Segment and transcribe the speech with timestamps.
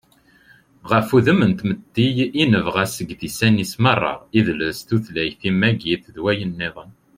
[0.91, 2.07] ɣef wudem n tmetti
[2.41, 6.91] i nebɣa seg yidisan-is meṛṛa: idles, tutlayt, timagit, d wayen-nniḍen